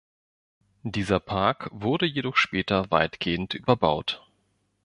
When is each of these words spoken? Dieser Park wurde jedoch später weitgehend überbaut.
Dieser 0.81 1.19
Park 1.19 1.69
wurde 1.71 2.07
jedoch 2.07 2.35
später 2.35 2.89
weitgehend 2.89 3.53
überbaut. 3.53 4.25